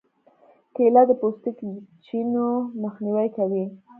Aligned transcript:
کېله 0.75 1.01
د 1.09 1.11
پوستکي 1.21 1.67
د 1.87 1.89
چینو 2.05 2.47
مخنیوی 2.83 3.27
کوي. 3.37 3.65